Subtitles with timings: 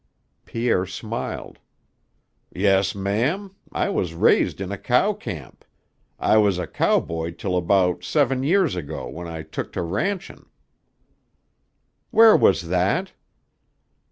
[0.45, 1.59] Pierre smiled.
[2.55, 3.53] "Yes, ma'am.
[3.71, 5.63] I was raised in a cow camp.
[6.17, 10.47] I was a cowboy till about seven years ago when I took to ranchin'."
[12.09, 13.11] "Where was that?"